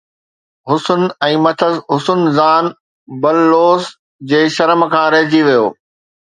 حسن 0.69 1.01
۽ 1.27 1.35
مٿس 1.47 1.75
حسن 1.91 2.21
زان 2.39 2.65
باللوس 3.27 3.83
جي 4.33 4.41
شرم 4.59 4.81
کان 4.97 5.07
رهجي 5.19 5.41
ويو 5.51 5.65